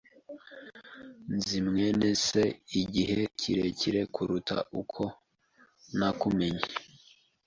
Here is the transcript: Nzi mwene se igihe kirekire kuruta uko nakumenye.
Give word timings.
Nzi 1.35 1.57
mwene 1.67 2.07
se 2.25 2.43
igihe 2.81 3.19
kirekire 3.39 4.01
kuruta 4.13 4.57
uko 4.81 5.01
nakumenye. 5.97 6.65